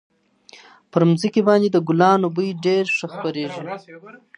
[0.91, 3.61] پر مځکي باندي د ګلانو بوی ډېر ښه خپرېږي.